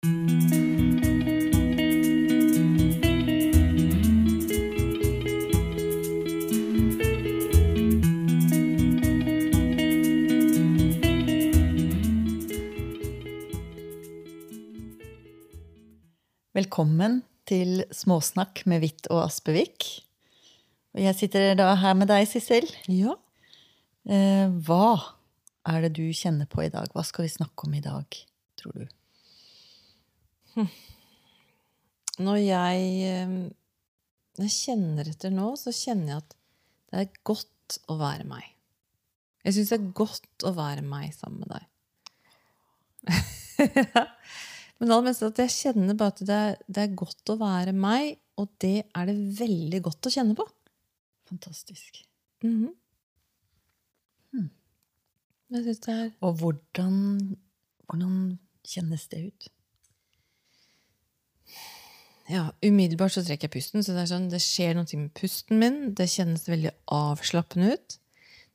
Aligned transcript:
Velkommen 0.00 0.14
til 17.44 17.84
Småsnakk 17.92 18.64
med 18.64 18.80
Hvitt 18.80 19.10
og 19.12 19.26
Aspevik. 19.26 19.84
Og 20.96 21.04
jeg 21.04 21.18
sitter 21.18 21.52
da 21.60 21.74
her 21.76 21.92
med 21.92 22.08
deg, 22.08 22.24
Sissel. 22.24 22.64
Ja. 22.88 23.18
Eh, 24.08 24.48
hva 24.48 24.96
er 25.68 25.84
det 25.84 25.92
du 26.00 26.06
kjenner 26.08 26.48
på 26.48 26.64
i 26.64 26.72
dag? 26.72 26.88
Hva 26.96 27.04
skal 27.04 27.28
vi 27.28 27.34
snakke 27.36 27.68
om 27.68 27.76
i 27.76 27.84
dag, 27.84 28.08
tror 28.56 28.80
du? 28.80 28.88
Når 32.20 32.36
jeg, 32.42 32.80
eh, 33.08 33.34
når 34.36 34.44
jeg 34.48 34.56
kjenner 34.56 35.08
etter 35.08 35.32
nå, 35.32 35.46
så 35.56 35.72
kjenner 35.72 36.12
jeg 36.12 36.22
at 36.24 36.34
det 36.90 37.02
er 37.04 37.20
godt 37.24 37.78
å 37.88 37.96
være 38.00 38.26
meg. 38.28 38.44
Jeg 39.46 39.56
syns 39.56 39.70
det 39.72 39.78
er 39.78 39.92
godt 39.96 40.44
å 40.44 40.52
være 40.56 40.84
meg 40.84 41.14
sammen 41.16 41.44
med 41.44 41.50
deg. 41.54 41.64
Men 44.80 44.92
aller 44.92 45.06
mest 45.06 45.24
at 45.24 45.40
jeg 45.40 45.52
kjenner 45.54 45.96
bare 45.96 46.14
at 46.14 46.22
det 46.28 46.36
er, 46.36 46.58
det 46.68 46.82
er 46.82 46.98
godt 46.98 47.32
å 47.32 47.38
være 47.40 47.72
meg, 47.76 48.18
og 48.40 48.50
det 48.64 48.82
er 48.96 49.08
det 49.08 49.16
veldig 49.40 49.80
godt 49.86 50.08
å 50.08 50.12
kjenne 50.12 50.36
på. 50.36 50.46
Fantastisk. 51.30 52.02
Mhm. 52.44 52.72
Hmm. 54.30 54.50
Jeg 55.50 55.64
syns 55.66 55.80
det 55.84 55.94
er 55.94 56.10
Og 56.26 56.36
hvordan, 56.40 56.94
hvordan 57.86 58.14
kjennes 58.66 59.08
det 59.12 59.24
ut? 59.28 59.48
Ja, 62.30 62.44
umiddelbart 62.62 63.16
så 63.16 63.24
trekker 63.26 63.48
jeg 63.48 63.56
pusten. 63.56 63.82
Så 63.82 63.94
det, 63.94 64.04
er 64.04 64.10
sånn, 64.12 64.28
det 64.30 64.42
skjer 64.44 64.76
noe 64.78 64.86
med 65.00 65.10
pusten 65.18 65.58
min. 65.58 65.80
Det 65.98 66.06
kjennes 66.12 66.46
veldig 66.46 66.72
avslappende 66.94 67.74
ut. 67.74 67.96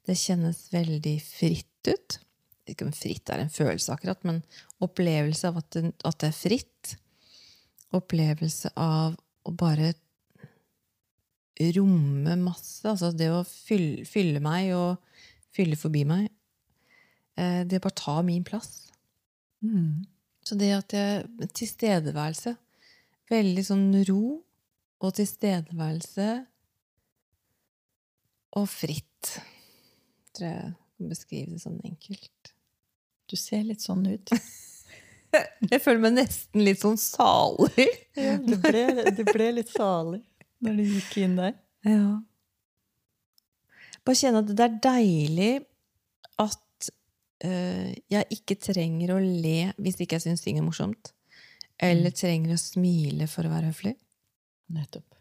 Det 0.05 0.15
kjennes 0.19 0.61
veldig 0.71 1.15
fritt 1.25 1.89
ut. 1.89 2.19
Ikke 2.69 2.87
om 2.87 2.93
fritt 2.95 3.29
er 3.29 3.43
en 3.43 3.51
følelse, 3.53 3.93
akkurat, 3.93 4.23
men 4.25 4.39
opplevelse 4.81 5.51
av 5.51 5.59
at 5.61 5.75
det, 5.75 5.91
at 6.07 6.17
det 6.23 6.31
er 6.31 6.37
fritt. 6.37 6.95
Opplevelse 7.95 8.71
av 8.79 9.17
å 9.45 9.53
bare 9.53 9.91
romme 11.75 12.35
masse. 12.41 12.83
Altså 12.89 13.11
det 13.15 13.29
å 13.33 13.43
fylle, 13.47 14.05
fylle 14.09 14.41
meg 14.43 14.71
og 14.77 14.97
fylle 15.55 15.77
forbi 15.79 16.03
meg. 16.07 16.29
Eh, 17.37 17.63
Det 17.67 17.81
bare 17.81 17.95
ta 17.95 18.21
min 18.21 18.43
plass. 18.43 18.91
Mm. 19.63 20.05
Så 20.45 20.55
det 20.55 20.71
at 20.73 20.93
jeg 20.93 21.49
Tilstedeværelse. 21.53 22.55
Veldig 23.31 23.63
sånn 23.65 23.87
ro 24.07 24.23
og 25.05 25.15
tilstedeværelse 25.17 26.27
og 28.55 28.67
fritt. 28.71 29.31
Tror 30.35 30.47
jeg 30.49 30.75
kan 30.75 31.09
beskrive 31.11 31.55
det 31.55 31.63
sånn 31.63 31.79
enkelt. 31.85 32.53
Du 33.29 33.35
ser 33.39 33.65
litt 33.65 33.83
sånn 33.83 34.05
ut. 34.07 34.35
Jeg 35.71 35.81
føler 35.83 35.99
meg 35.99 36.13
nesten 36.15 36.63
litt 36.63 36.79
sånn 36.79 36.99
salig. 37.01 37.89
Ja, 38.15 38.37
det, 38.39 38.55
ble, 38.63 38.85
du 39.11 39.23
ble 39.27 39.49
litt 39.57 39.71
salig 39.73 40.21
når 40.63 40.77
du 40.79 40.83
gikk 40.85 41.17
inn 41.25 41.35
der. 41.35 41.57
Ja. 41.83 42.21
Bare 44.05 44.19
kjenne 44.19 44.43
at 44.45 44.53
det 44.53 44.63
er 44.63 44.77
deilig 44.85 45.49
at 46.41 46.89
eh, 47.43 47.91
jeg 48.11 48.37
ikke 48.37 48.57
trenger 48.61 49.15
å 49.15 49.19
le 49.19 49.73
hvis 49.81 49.99
ikke 49.99 50.19
jeg 50.19 50.27
syns 50.27 50.45
ting 50.45 50.61
er 50.61 50.65
morsomt. 50.67 51.14
Eller 51.77 52.13
trenger 52.15 52.55
å 52.55 52.61
smile 52.61 53.27
for 53.27 53.47
å 53.47 53.51
være 53.51 53.71
høflig. 53.71 53.95
Nettopp. 54.75 55.15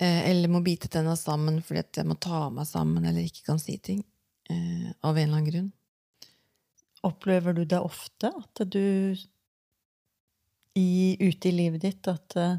Eh, 0.00 0.30
eller 0.30 0.52
må 0.52 0.60
bite 0.62 0.90
tenna 0.92 1.16
sammen 1.18 1.58
fordi 1.64 1.82
at 1.82 1.98
jeg 1.98 2.06
må 2.06 2.14
ta 2.22 2.46
meg 2.54 2.68
sammen 2.68 3.08
eller 3.08 3.24
ikke 3.24 3.48
kan 3.48 3.58
si 3.62 3.78
ting. 3.82 4.04
Eh, 4.50 4.92
av 5.00 5.16
en 5.16 5.24
eller 5.24 5.40
annen 5.40 5.50
grunn. 5.50 5.72
Opplever 7.08 7.56
du 7.56 7.64
det 7.64 7.80
ofte 7.80 8.30
at 8.30 8.62
du 8.70 9.16
i, 10.78 11.16
ute 11.18 11.48
i 11.48 11.52
livet 11.52 11.82
ditt 11.82 12.08
at 12.10 12.36
eh, 12.38 12.56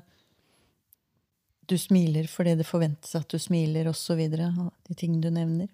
du 1.70 1.78
smiler 1.78 2.28
fordi 2.28 2.58
det 2.60 2.68
forventes 2.68 3.16
at 3.16 3.30
du 3.30 3.40
smiler, 3.40 3.88
osv.? 3.92 4.20
De 4.30 4.98
ting 4.98 5.20
du 5.22 5.30
nevner? 5.32 5.70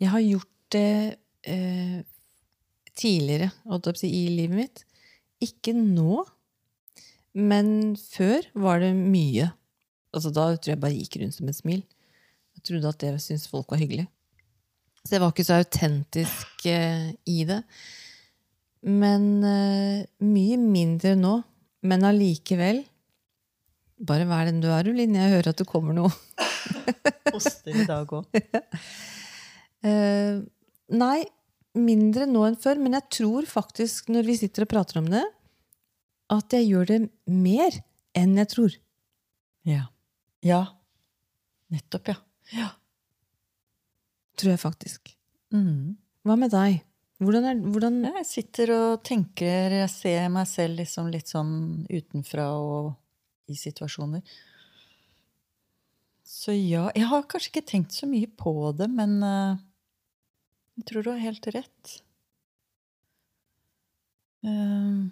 Jeg 0.00 0.12
har 0.12 0.24
gjort 0.24 0.52
det 0.74 1.16
eh, 1.46 2.00
tidligere 2.96 3.50
i 4.08 4.22
livet 4.32 4.56
mitt. 4.56 4.85
Ikke 5.44 5.74
nå, 5.76 6.24
men 7.36 7.68
før 8.00 8.46
var 8.56 8.80
det 8.80 8.94
mye. 8.96 9.50
Altså, 10.16 10.32
da 10.32 10.48
tror 10.56 10.72
jeg 10.72 10.80
bare 10.80 10.96
gikk 10.96 11.18
rundt 11.20 11.36
som 11.36 11.50
et 11.50 11.58
smil. 11.58 11.82
Jeg 12.56 12.64
trodde 12.70 12.88
at 12.88 13.02
det 13.02 13.12
syntes 13.20 13.48
folk 13.52 13.68
var 13.72 13.82
hyggelig. 13.82 14.06
Så 15.04 15.14
jeg 15.14 15.22
var 15.22 15.34
ikke 15.34 15.46
så 15.46 15.60
autentisk 15.60 16.66
eh, 16.70 17.12
i 17.28 17.42
det. 17.46 17.60
Men 18.86 19.28
eh, 19.44 20.06
mye 20.24 20.56
mindre 20.60 21.14
nå. 21.18 21.38
Men 21.86 22.06
allikevel 22.08 22.80
Bare 24.06 24.26
vær 24.28 24.48
den 24.48 24.58
du 24.60 24.66
er, 24.68 24.88
Linn, 24.92 25.14
Jeg 25.16 25.32
hører 25.32 25.54
at 25.54 25.60
det 25.60 25.64
kommer 25.68 25.94
noe. 25.96 26.10
Hoster 27.32 27.72
i 27.72 27.86
dag 27.88 28.10
òg. 28.12 28.26
Eh, 29.86 30.40
nei, 30.98 31.18
mindre 31.78 32.26
nå 32.28 32.44
enn 32.48 32.58
før. 32.60 32.80
Men 32.82 32.96
jeg 32.98 33.08
tror 33.20 33.48
faktisk, 33.50 34.10
når 34.12 34.30
vi 34.30 34.38
sitter 34.40 34.66
og 34.66 34.72
prater 34.72 35.00
om 35.02 35.10
det, 35.12 35.24
at 36.32 36.56
jeg 36.56 36.70
gjør 36.70 36.90
det 36.90 37.00
mer 37.30 37.78
enn 38.16 38.34
jeg 38.40 38.50
tror. 38.52 38.80
Ja. 39.66 39.86
ja. 40.46 40.62
Nettopp, 41.74 42.10
ja. 42.12 42.18
ja. 42.54 42.72
Tror 44.36 44.54
jeg 44.54 44.62
faktisk. 44.62 45.14
Mm. 45.54 45.96
Hva 46.26 46.36
med 46.38 46.52
deg? 46.54 46.82
Hvordan 47.22 47.46
er 47.48 47.60
hvordan, 47.72 48.02
Jeg 48.04 48.26
sitter 48.28 48.72
og 48.74 49.04
tenker 49.06 49.72
Jeg 49.72 49.88
ser 49.88 50.26
meg 50.28 50.44
selv 50.50 50.82
liksom 50.82 51.06
litt 51.08 51.30
sånn 51.30 51.86
utenfra 51.88 52.50
og 52.60 52.90
i 53.48 53.56
situasjoner. 53.56 54.20
Så 56.26 56.52
ja 56.52 56.90
Jeg 56.92 57.08
har 57.08 57.24
kanskje 57.30 57.54
ikke 57.54 57.68
tenkt 57.70 57.96
så 57.96 58.08
mye 58.10 58.28
på 58.28 58.52
det, 58.76 58.90
men 58.92 59.16
eh, 59.24 59.62
jeg 60.76 60.86
tror 60.88 61.02
du 61.06 61.10
har 61.10 61.22
helt 61.22 61.46
rett. 61.54 61.92
Eh, 64.46 65.04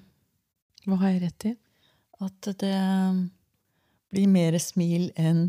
Hva 0.85 0.97
har 1.01 1.15
jeg 1.15 1.23
rett 1.27 1.47
i? 1.53 1.55
at 2.25 2.47
det 2.61 2.77
blir 4.15 4.29
mer 4.31 4.57
smil 4.63 5.09
enn 5.19 5.49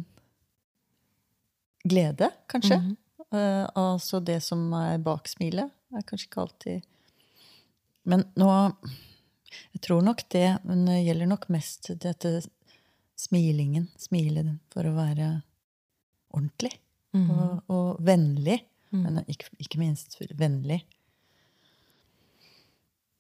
glede, 1.86 2.32
kanskje. 2.50 2.80
Mm 2.80 2.96
-hmm. 3.32 3.38
uh, 3.38 3.70
altså 3.76 4.20
det 4.20 4.42
som 4.44 4.74
er 4.74 4.98
bak 4.98 5.28
smilet, 5.28 5.72
er 5.94 6.02
kanskje 6.02 6.28
ikke 6.28 6.42
alltid 6.42 6.82
Men 8.04 8.24
nå 8.36 8.76
Jeg 9.74 9.82
tror 9.82 10.02
nok 10.02 10.30
det, 10.30 10.58
men 10.64 10.86
det 10.86 11.04
gjelder 11.06 11.26
nok 11.26 11.50
mest 11.50 11.90
dette 12.00 12.42
smilingen. 13.16 13.88
Smile 13.98 14.60
for 14.70 14.84
å 14.84 14.96
være 14.96 15.42
ordentlig 16.34 16.80
Mhm. 17.14 17.30
og, 17.32 17.64
og 17.70 18.06
vennlig. 18.06 18.60
Mhm. 18.96 19.04
Men 19.18 19.26
ikke, 19.32 19.50
ikke 19.60 19.80
minst 19.82 20.18
vennlig. 20.40 20.82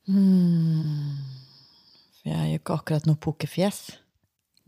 Hmm. 0.06 1.18
For 2.19 2.30
jeg 2.30 2.38
er 2.41 2.52
jo 2.53 2.59
ikke 2.62 2.75
akkurat 2.80 3.08
noe 3.09 3.19
pokerfjes. 3.22 3.80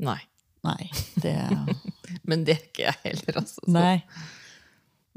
Nei. 0.03 0.19
Nei, 0.65 0.89
det 1.21 1.35
Men 2.27 2.41
det 2.43 2.55
er 2.57 2.63
ikke 2.65 2.83
jeg 2.87 2.97
heller, 3.05 3.37
altså. 3.43 3.61
så- 3.61 3.71
Nei. 3.71 4.01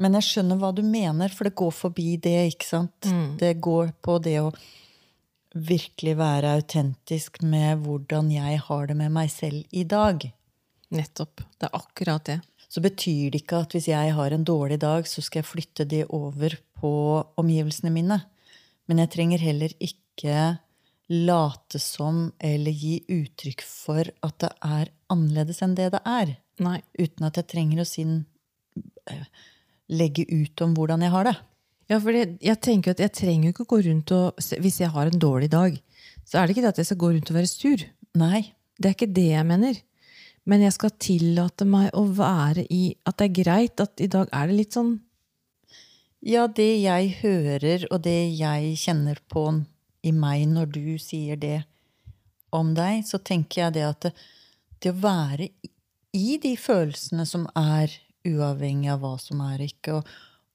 Men 0.01 0.15
jeg 0.17 0.25
skjønner 0.29 0.57
hva 0.61 0.71
du 0.73 0.81
mener, 0.87 1.29
for 1.35 1.45
det 1.49 1.55
går 1.59 1.73
forbi 1.77 2.15
det, 2.23 2.37
ikke 2.55 2.65
sant? 2.69 3.09
Mm. 3.09 3.35
Det 3.41 3.51
går 3.61 3.91
på 4.05 4.15
det 4.25 4.37
å 4.41 4.53
virkelig 5.53 6.15
være 6.17 6.53
autentisk 6.61 7.43
med 7.43 7.83
hvordan 7.85 8.31
jeg 8.33 8.61
har 8.69 8.87
det 8.89 8.97
med 8.97 9.13
meg 9.13 9.29
selv 9.33 9.65
i 9.77 9.83
dag. 9.85 10.25
Nettopp. 10.95 11.43
Det 11.59 11.69
er 11.69 11.77
akkurat 11.77 12.25
det. 12.31 12.39
Så 12.71 12.83
betyr 12.85 13.33
det 13.33 13.43
ikke 13.43 13.65
at 13.65 13.75
hvis 13.75 13.89
jeg 13.91 14.15
har 14.15 14.35
en 14.35 14.47
dårlig 14.47 14.79
dag, 14.83 15.07
så 15.09 15.23
skal 15.25 15.43
jeg 15.43 15.51
flytte 15.51 15.87
det 15.91 16.05
over 16.15 16.55
på 16.79 16.93
omgivelsene 17.41 17.91
mine. 17.91 18.21
Men 18.87 19.03
jeg 19.03 19.11
trenger 19.17 19.43
heller 19.43 19.75
ikke 19.83 20.61
late 21.11 21.81
som 21.83 22.29
eller 22.39 22.71
gi 22.71 23.01
uttrykk 23.11 23.65
for 23.67 24.07
at 24.07 24.37
det 24.45 24.53
er 24.63 24.93
annerledes 25.11 25.59
enn 25.67 25.75
det 25.79 25.91
det 25.97 26.03
er. 26.07 26.37
Nei. 26.63 26.79
Uten 27.01 27.27
at 27.27 27.41
jeg 27.41 27.49
trenger 27.51 27.83
å 27.83 27.89
sin, 27.89 28.25
eh, 29.11 29.27
legge 29.91 30.27
ut 30.31 30.63
om 30.63 30.77
hvordan 30.77 31.03
jeg 31.03 31.11
har 31.11 31.27
det. 31.27 31.37
Ja, 31.91 31.99
for 31.99 32.15
jeg, 32.15 32.39
tenker 32.63 32.95
at 32.95 33.03
jeg 33.03 33.11
trenger 33.19 33.51
ikke 33.51 33.67
gå 33.67 33.81
rundt 33.83 34.13
og 34.15 34.39
Hvis 34.39 34.79
jeg 34.79 34.95
har 34.95 35.11
en 35.11 35.19
dårlig 35.19 35.51
dag, 35.51 35.75
så 36.23 36.39
er 36.39 36.47
det 36.47 36.55
ikke 36.55 36.63
det 36.63 36.75
at 36.75 36.79
jeg 36.79 36.87
skal 36.87 37.03
gå 37.03 37.11
rundt 37.11 37.31
og 37.31 37.35
være 37.35 37.51
sur. 37.51 37.83
Nei. 38.15 38.55
Det 38.79 38.87
er 38.87 38.95
ikke 38.95 39.15
det 39.15 39.31
jeg 39.33 39.47
mener. 39.47 39.81
Men 40.49 40.63
jeg 40.65 40.73
skal 40.73 40.91
tillate 40.99 41.67
meg 41.69 41.91
å 41.95 42.05
være 42.17 42.65
i 42.73 42.95
at 43.07 43.19
det 43.21 43.27
er 43.29 43.43
greit 43.43 43.81
at 43.85 44.01
i 44.01 44.09
dag 44.11 44.29
er 44.33 44.49
det 44.51 44.57
litt 44.57 44.77
sånn 44.79 44.95
Ja, 46.23 46.47
det 46.47 46.83
jeg 46.83 47.15
hører, 47.23 47.87
og 47.91 48.03
det 48.05 48.19
jeg 48.37 48.75
kjenner 48.77 49.21
på 49.33 49.45
i 50.05 50.13
meg 50.13 50.47
når 50.49 50.67
du 50.75 50.99
sier 51.01 51.37
det 51.41 51.63
om 52.53 52.75
deg, 52.77 53.05
så 53.09 53.17
tenker 53.23 53.63
jeg 53.67 53.75
det 53.79 53.85
at 53.87 54.01
det, 54.05 54.13
det 54.83 54.93
å 54.93 54.99
være 55.01 55.49
i- 56.13 56.37
de 56.43 56.57
følelsene 56.57 57.25
som 57.29 57.47
er 57.57 57.93
uavhengig 58.27 58.91
av 58.93 59.01
hva 59.01 59.15
som 59.21 59.41
er 59.41 59.63
ikke, 59.65 59.95
og, 60.01 60.07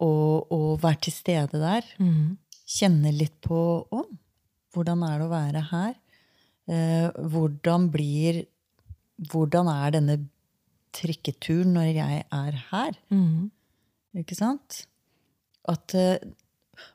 og, 0.03 0.51
og 0.51 0.81
være 0.83 1.01
til 1.07 1.13
stede 1.13 1.61
der, 1.61 1.83
Mm. 1.97 2.37
kjenne 2.67 3.13
litt 3.17 3.39
på 3.41 3.87
om 3.91 4.05
hvordan 4.73 5.01
er 5.07 5.17
det 5.19 5.25
å 5.25 5.31
være 5.33 5.61
her? 5.71 5.95
Eh, 6.67 7.09
hvordan 7.31 7.89
blir 7.93 8.45
Hvordan 9.15 9.69
er 9.71 9.93
denne 9.95 10.17
trikketuren 10.95 11.75
når 11.75 11.91
jeg 11.95 12.23
er 12.31 12.59
her? 12.71 12.97
Mm. 13.11 13.51
Ikke 14.15 14.37
sant? 14.37 14.85
At 15.67 15.95
eh, 15.97 16.23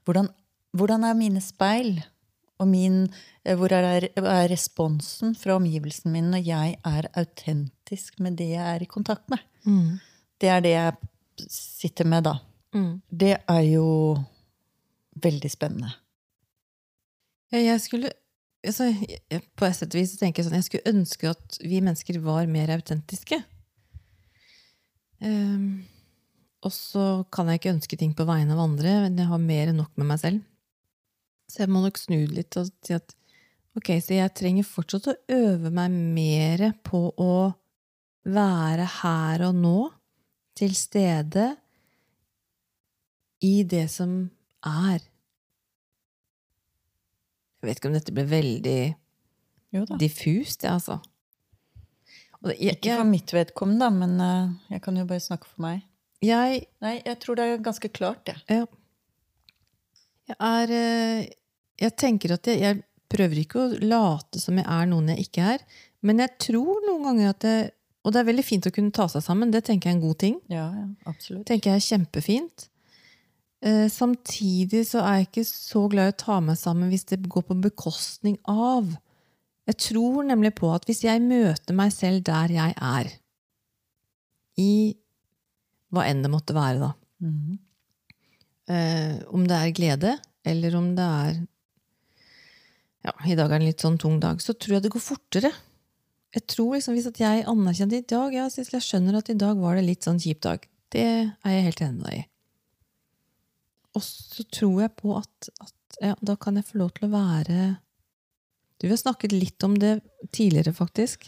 hvordan, 0.04 0.30
hvordan 0.76 1.04
er 1.04 1.18
mine 1.18 1.42
speil? 1.44 2.00
Og 2.60 2.68
min, 2.68 3.06
eh, 3.44 3.56
hvor 3.56 3.72
er, 3.72 4.08
er 4.16 4.50
responsen 4.52 5.34
fra 5.34 5.56
omgivelsene 5.56 6.12
mine 6.12 6.34
når 6.34 6.44
jeg 6.44 6.76
er 6.84 7.08
autentisk 7.16 8.20
med 8.20 8.36
det 8.40 8.52
jeg 8.52 8.74
er 8.74 8.84
i 8.84 8.90
kontakt 8.90 9.28
med? 9.32 9.40
Mm. 9.64 9.98
Det 10.40 10.48
er 10.48 10.60
det 10.64 10.74
jeg 10.76 11.48
sitter 11.48 12.08
med, 12.08 12.24
da. 12.28 12.36
Mm. 12.76 13.00
Det 13.08 13.36
er 13.36 13.64
jo 13.64 13.86
veldig 15.20 15.50
spennende. 15.50 15.92
Ja, 17.50 17.58
jeg 17.58 17.80
skulle 17.82 18.12
altså, 18.66 18.90
På 19.56 19.66
et 19.66 19.78
sett 19.78 19.94
og 19.94 20.00
vis 20.00 20.16
tenker 20.20 20.42
jeg 20.42 20.48
sånn 20.48 20.58
Jeg 20.58 20.68
skulle 20.68 20.92
ønske 20.94 21.32
at 21.32 21.60
vi 21.62 21.80
mennesker 21.80 22.20
var 22.24 22.50
mer 22.50 22.72
autentiske. 22.76 23.40
Um, 25.20 25.82
og 26.64 26.72
så 26.72 27.04
kan 27.32 27.48
jeg 27.48 27.60
ikke 27.60 27.74
ønske 27.74 27.96
ting 28.00 28.12
på 28.16 28.26
vegne 28.28 28.54
av 28.56 28.62
andre, 28.64 28.96
men 29.04 29.18
jeg 29.20 29.28
har 29.28 29.40
mer 29.42 29.70
enn 29.72 29.80
nok 29.80 29.92
med 30.00 30.10
meg 30.12 30.20
selv. 30.22 30.44
Så 31.50 31.64
jeg 31.64 31.72
må 31.72 31.82
nok 31.84 31.98
snu 31.98 32.18
litt 32.30 32.56
og 32.60 32.68
si 32.84 32.94
at 32.96 33.14
ok, 33.78 33.94
så 34.02 34.16
jeg 34.16 34.34
trenger 34.36 34.68
fortsatt 34.68 35.08
å 35.10 35.18
øve 35.34 35.72
meg 35.74 35.94
mer 35.94 36.66
på 36.86 37.08
å 37.20 37.34
være 38.28 38.86
her 39.00 39.46
og 39.48 39.56
nå, 39.56 39.78
til 40.58 40.74
stede 40.76 41.46
i 43.40 43.62
det 43.64 43.86
som 43.92 44.12
er. 44.66 45.00
Jeg 47.60 47.68
vet 47.68 47.78
ikke 47.80 47.90
om 47.90 47.96
dette 47.98 48.12
ble 48.16 48.24
veldig 48.24 48.78
diffust, 50.00 50.62
jeg, 50.64 50.72
altså. 50.72 50.98
Og 52.40 52.48
det- 52.50 52.58
jeg, 52.60 52.76
Ikke 52.80 52.96
for 52.96 53.04
mitt 53.04 53.32
vedkommende, 53.36 53.90
men 53.92 54.20
uh, 54.20 54.52
jeg 54.70 54.80
kan 54.82 54.96
jo 54.96 55.04
bare 55.04 55.20
snakke 55.20 55.44
for 55.46 55.60
meg. 55.62 55.82
jeg, 56.22 56.62
Nei, 56.80 57.02
jeg 57.04 57.18
tror 57.20 57.36
det 57.36 57.44
er 57.44 57.58
ganske 57.58 57.88
klart, 57.92 58.24
det. 58.26 58.36
ja. 58.48 58.64
jeg 60.28 60.36
er 60.40 60.72
uh, 60.72 61.26
Jeg 61.80 61.96
tenker 61.96 62.32
at 62.36 62.46
jeg, 62.46 62.60
jeg 62.60 62.82
prøver 63.08 63.38
ikke 63.40 63.60
å 63.60 63.78
late 63.82 64.40
som 64.40 64.56
jeg 64.60 64.66
er 64.68 64.86
noen 64.86 65.08
jeg 65.08 65.26
ikke 65.28 65.42
er, 65.54 65.62
men 66.02 66.18
jeg 66.20 66.34
tror 66.38 66.80
noen 66.86 67.02
ganger 67.08 67.30
at 67.34 67.44
jeg 67.44 67.70
Og 68.04 68.12
det 68.14 68.20
er 68.20 68.28
veldig 68.30 68.44
fint 68.44 68.66
å 68.66 68.72
kunne 68.72 68.92
ta 68.96 69.06
seg 69.12 69.20
sammen, 69.22 69.50
det 69.52 69.64
tenker 69.66 69.90
jeg 69.90 69.94
er 69.94 69.98
en 69.98 70.06
god 70.08 70.18
ting. 70.18 70.36
Ja, 70.48 70.70
ja, 70.72 70.86
absolutt. 71.04 71.44
tenker 71.46 71.70
jeg 71.74 71.76
er 71.82 71.88
kjempefint. 71.98 72.68
Eh, 73.60 73.86
samtidig 73.92 74.86
så 74.88 75.02
er 75.04 75.20
jeg 75.20 75.28
ikke 75.28 75.44
så 75.44 75.84
glad 75.92 76.08
i 76.08 76.14
å 76.14 76.20
ta 76.22 76.38
meg 76.44 76.56
sammen 76.56 76.88
hvis 76.92 77.04
det 77.10 77.20
går 77.28 77.44
på 77.48 77.58
bekostning 77.60 78.38
av. 78.48 78.88
Jeg 79.68 79.76
tror 79.90 80.24
nemlig 80.26 80.54
på 80.56 80.70
at 80.72 80.86
hvis 80.88 81.04
jeg 81.04 81.20
møter 81.22 81.76
meg 81.76 81.92
selv 81.92 82.24
der 82.26 82.54
jeg 82.54 82.74
er, 82.76 83.10
i 84.60 84.72
hva 85.92 86.06
enn 86.08 86.24
det 86.24 86.30
måtte 86.32 86.56
være, 86.56 86.88
da, 86.88 86.90
mm. 87.24 87.58
eh, 88.72 89.14
om 89.34 89.44
det 89.48 89.56
er 89.56 89.76
glede, 89.76 90.16
eller 90.46 90.76
om 90.78 90.92
det 90.96 91.06
er 91.06 91.40
ja, 93.00 93.14
i 93.24 93.36
dag 93.36 93.48
er 93.48 93.54
det 93.54 93.60
en 93.60 93.68
litt 93.70 93.84
sånn 93.84 94.00
tung 94.00 94.18
dag, 94.20 94.42
så 94.44 94.52
tror 94.52 94.76
jeg 94.76 94.84
det 94.84 94.92
går 94.92 95.04
fortere. 95.04 95.50
Jeg 96.34 96.44
tror 96.52 96.74
liksom 96.76 96.94
Hvis 96.94 97.08
at 97.08 97.18
jeg 97.18 97.46
anerkjenner 97.48 97.98
i 97.98 98.06
dag 98.06 98.34
ja, 98.36 98.44
Sissel, 98.52 98.76
jeg 98.78 98.86
skjønner 98.86 99.16
at 99.18 99.32
i 99.32 99.38
dag 99.40 99.58
var 99.58 99.78
det 99.78 99.86
litt 99.86 100.06
sånn 100.06 100.20
kjip 100.20 100.42
dag. 100.44 100.66
Det 100.92 101.02
er 101.02 101.54
jeg 101.56 101.64
helt 101.70 101.80
enig 101.86 101.96
med 101.96 102.06
deg 102.06 102.18
i. 102.20 102.26
Og 103.96 104.02
så 104.04 104.44
tror 104.54 104.82
jeg 104.84 104.94
på 105.00 105.14
at, 105.18 105.50
at 105.60 106.00
ja, 106.00 106.14
da 106.20 106.36
kan 106.40 106.58
jeg 106.58 106.68
få 106.68 106.80
lov 106.80 106.92
til 106.96 107.08
å 107.08 107.14
være 107.14 107.60
Du, 108.80 108.88
har 108.88 108.96
snakket 109.00 109.34
litt 109.34 109.62
om 109.66 109.74
det 109.78 109.98
tidligere, 110.32 110.72
faktisk. 110.72 111.26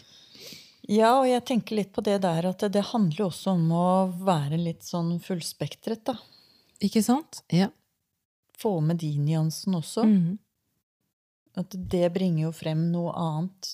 Ja, 0.89 1.13
og 1.19 1.27
jeg 1.29 1.43
tenker 1.47 1.77
litt 1.77 1.91
på 1.95 2.01
det 2.03 2.17
der 2.23 2.47
at 2.49 2.65
det, 2.73 2.81
handler 2.89 3.27
også 3.27 3.53
om 3.53 3.67
å 3.77 3.89
være 4.25 4.57
litt 4.57 4.83
sånn 4.87 5.15
fullspektret, 5.23 6.01
da. 6.09 6.17
Ikke 6.83 7.03
sant? 7.05 7.43
Ja. 7.53 7.69
Få 8.59 8.79
med 8.83 8.99
de 9.03 9.11
nyansene 9.21 9.79
også. 9.83 10.07
Mhm. 10.09 10.39
At 11.61 11.75
det 11.77 12.07
bringer 12.15 12.47
jo 12.47 12.51
frem 12.57 12.87
noe 12.89 13.13
annet. 13.13 13.69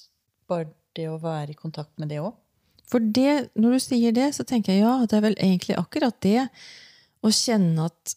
Bare 0.51 0.73
det 0.97 1.07
å 1.07 1.19
være 1.21 1.53
i 1.53 1.57
kontakt 1.57 1.95
med 2.01 2.11
det 2.11 2.19
òg. 2.19 2.33
For 2.89 2.99
det, 2.99 3.53
når 3.55 3.77
du 3.77 3.83
sier 3.83 4.15
det, 4.15 4.31
så 4.35 4.43
tenker 4.43 4.73
jeg 4.73 4.83
ja, 4.83 4.97
det 5.05 5.15
er 5.15 5.23
vel 5.29 5.37
egentlig 5.37 5.77
akkurat 5.79 6.17
det 6.25 6.49
å 7.23 7.31
kjenne 7.31 7.87
at 7.87 8.15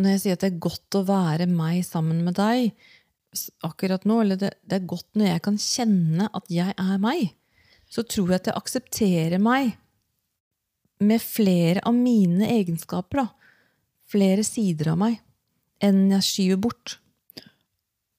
Når 0.00 0.14
jeg 0.14 0.22
sier 0.22 0.38
at 0.38 0.44
det 0.44 0.52
er 0.52 0.62
godt 0.64 0.96
å 0.96 1.04
være 1.08 1.46
meg 1.50 1.82
sammen 1.86 2.22
med 2.24 2.38
deg 2.40 2.72
akkurat 3.62 4.06
nå, 4.08 4.16
eller 4.24 4.38
det, 4.40 4.54
det 4.66 4.80
er 4.80 4.88
godt 4.90 5.06
når 5.18 5.28
jeg 5.28 5.42
kan 5.44 5.58
kjenne 5.62 6.26
at 6.34 6.48
jeg 6.50 6.74
er 6.74 6.96
meg, 7.02 7.28
så 7.90 8.02
tror 8.06 8.32
jeg 8.32 8.40
at 8.40 8.50
jeg 8.50 8.58
aksepterer 8.58 9.42
meg 9.42 9.76
med 11.00 11.22
flere 11.22 11.82
av 11.86 11.94
mine 11.96 12.48
egenskaper, 12.50 13.22
da. 13.22 13.28
Flere 14.10 14.42
sider 14.46 14.92
av 14.92 14.98
meg 15.00 15.20
enn 15.80 16.08
jeg 16.10 16.26
skyver 16.26 16.60
bort. 16.66 16.96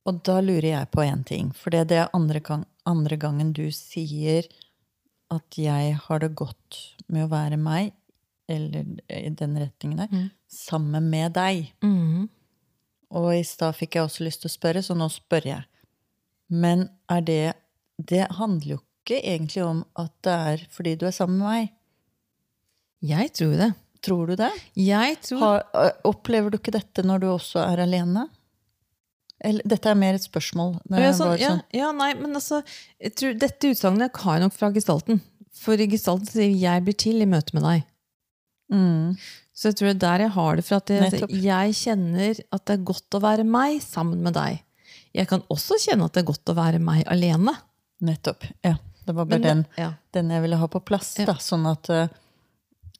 Og 0.07 0.21
da 0.25 0.39
lurer 0.41 0.69
jeg 0.71 0.89
på 0.95 1.03
én 1.03 1.21
ting. 1.27 1.51
For 1.53 1.73
det 1.73 1.91
er 1.93 2.13
andre, 2.15 2.39
gang, 2.41 2.63
andre 2.89 3.19
gangen 3.21 3.51
du 3.53 3.67
sier 3.75 4.47
at 5.31 5.57
jeg 5.59 5.97
har 6.07 6.23
det 6.23 6.31
godt 6.39 6.79
med 7.11 7.27
å 7.27 7.31
være 7.31 7.59
meg, 7.61 7.91
eller 8.51 8.95
i 9.11 9.29
den 9.29 9.59
retningen 9.59 10.01
der, 10.01 10.11
Mm. 10.11 10.29
Sammen 10.51 11.09
med 11.09 11.33
deg. 11.37 11.71
Mhm. 11.83 12.29
Og 13.11 13.27
i 13.35 13.43
stad 13.43 13.75
fikk 13.75 13.97
jeg 13.97 14.07
også 14.07 14.23
lyst 14.23 14.43
til 14.43 14.47
å 14.51 14.55
spørre, 14.55 14.83
så 14.83 14.95
nå 14.95 15.09
spør 15.11 15.47
jeg. 15.49 15.65
Men 16.51 16.89
er 17.09 17.21
det 17.21 17.53
Det 18.01 18.25
handler 18.33 18.65
jo 18.65 18.77
ikke 19.05 19.19
egentlig 19.21 19.61
om 19.63 19.83
at 19.99 20.11
det 20.25 20.33
er 20.33 20.61
fordi 20.73 20.95
du 20.97 21.05
er 21.05 21.11
sammen 21.13 21.37
med 21.37 21.47
meg. 21.47 21.71
Jeg 23.01 23.33
tror 23.37 23.51
det. 23.59 23.67
Tror 24.01 24.27
du 24.31 24.35
det? 24.35 24.49
Jeg 24.75 25.19
tror 25.21 25.39
Har, 25.39 25.91
opplever 26.03 26.49
du 26.49 26.57
ikke 26.57 26.73
dette 26.73 27.03
når 27.05 27.21
du 27.21 27.27
også 27.29 27.61
er 27.61 27.83
alene? 27.83 28.27
Eller, 29.43 29.61
dette 29.65 29.89
er 29.89 29.97
mer 29.97 30.17
et 30.17 30.25
spørsmål. 30.25 30.79
Ja, 30.89 31.11
sånn, 31.13 31.37
ja, 31.37 31.49
sånn- 31.49 31.63
ja, 31.73 31.91
nei, 31.91 32.13
men 32.13 32.33
altså 32.37 32.63
tror, 33.17 33.37
Dette 33.37 33.71
utsagnet 33.73 34.15
har 34.17 34.37
jeg 34.37 34.41
nok 34.47 34.53
fra 34.53 34.71
gestalten. 34.71 35.21
For 35.53 35.73
i 35.73 35.87
gestalten 35.87 36.27
sier 36.27 36.49
'jeg 36.49 36.83
blir 36.85 36.97
til 36.97 37.21
i 37.21 37.25
møte 37.25 37.53
med 37.53 37.63
deg'. 37.63 37.83
Mm. 38.71 39.17
Så 39.51 39.69
jeg 39.69 39.77
tror 39.77 39.91
det 39.91 39.95
er 39.95 40.03
der 40.03 40.25
jeg 40.25 40.33
har 40.35 40.57
det 40.57 40.65
fra. 40.65 40.79
At 40.79 40.93
jeg, 40.95 41.41
jeg 41.43 41.73
kjenner 41.77 42.43
at 42.55 42.67
det 42.67 42.77
er 42.77 42.85
godt 42.87 43.17
å 43.17 43.23
være 43.23 43.47
meg 43.47 43.81
sammen 43.83 44.21
med 44.23 44.37
deg. 44.37 44.61
Jeg 45.15 45.27
kan 45.27 45.43
også 45.51 45.77
kjenne 45.81 46.07
at 46.07 46.15
det 46.15 46.23
er 46.23 46.29
godt 46.31 46.53
å 46.53 46.55
være 46.57 46.79
meg 46.83 47.03
alene. 47.11 47.53
Nettopp. 48.01 48.47
Ja. 48.65 48.77
Det 49.05 49.15
var 49.17 49.25
bare 49.25 49.39
Men 49.39 49.47
den, 49.47 49.65
ja. 49.77 49.93
den 50.13 50.31
jeg 50.31 50.43
ville 50.43 50.59
ha 50.61 50.69
på 50.71 50.79
plass. 50.85 51.15
Ja. 51.19 51.27
Da, 51.31 51.35
sånn 51.41 51.65
at 51.69 51.89
uh, 51.89 52.07